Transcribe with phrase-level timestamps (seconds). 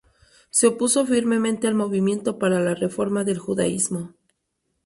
[0.49, 4.15] Se opuso firmemente al movimiento para la reforma del judaísmo.